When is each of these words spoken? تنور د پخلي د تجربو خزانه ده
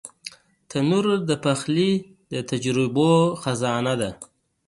تنور 0.69 1.05
د 1.29 1.31
پخلي 1.43 1.91
د 2.31 2.33
تجربو 2.49 3.11
خزانه 3.41 3.93
ده 4.01 4.11